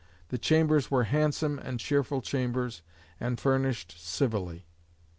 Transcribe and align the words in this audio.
The 0.29 0.39
chambers 0.39 0.89
were 0.89 1.03
handsome 1.03 1.59
and 1.59 1.79
cheerful 1.79 2.21
chambers, 2.23 2.81
and 3.19 3.39
furnished 3.39 3.95
civilly. 4.03 4.65